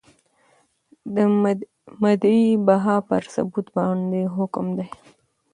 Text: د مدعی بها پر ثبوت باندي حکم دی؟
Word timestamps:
د 1.15 1.15
مدعی 2.03 2.45
بها 2.67 2.95
پر 3.07 3.23
ثبوت 3.33 3.67
باندي 3.75 4.23
حکم 4.35 4.65
دی؟ 4.77 4.87